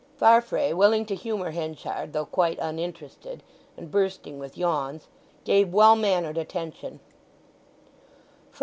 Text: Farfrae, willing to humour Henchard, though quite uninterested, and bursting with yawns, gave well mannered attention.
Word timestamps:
Farfrae, 0.17 0.73
willing 0.73 1.05
to 1.05 1.13
humour 1.13 1.51
Henchard, 1.51 2.11
though 2.11 2.25
quite 2.25 2.57
uninterested, 2.59 3.43
and 3.77 3.91
bursting 3.91 4.39
with 4.39 4.57
yawns, 4.57 5.07
gave 5.43 5.71
well 5.71 5.95
mannered 5.95 6.39
attention. 6.39 6.99